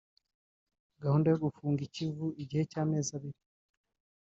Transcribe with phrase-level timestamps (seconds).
[1.03, 3.41] Gahunda yo gufunga ikivu igihe cy’amezi abili